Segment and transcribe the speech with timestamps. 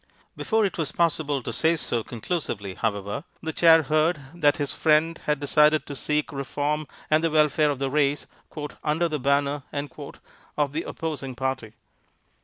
[0.35, 5.19] Before it was possible to say so conclusively, however, the Chair heard that his friend
[5.25, 8.25] had decided to seek reform and the welfare of the race
[8.83, 9.61] "under the banner"
[10.57, 11.73] of the opposing party.